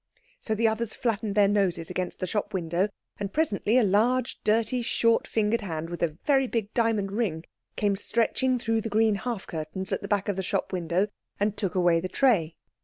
[0.39, 4.81] So the others flattened their noses against the shop window, and presently a large, dirty,
[4.81, 9.45] short fingered hand with a very big diamond ring came stretching through the green half
[9.45, 11.05] curtains at the back of the shop window
[11.39, 12.55] and took away the tray.